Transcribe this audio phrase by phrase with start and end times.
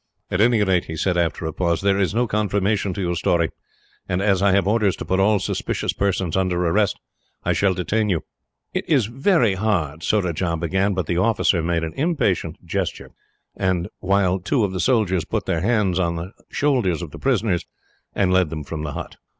[0.31, 3.51] "At any rate," he said, after a pause, "there is no confirmation to your story,
[4.09, 6.99] and, as I have orders to put all suspicious persons under arrest,
[7.43, 8.23] I shall detain you."
[8.73, 13.11] "It is very hard" Surajah began; but the officer made an impatient gesture,
[13.99, 17.67] while two of the soldiers put their hands on the shoulders of the prisoners,
[18.15, 19.17] and led them from the hut.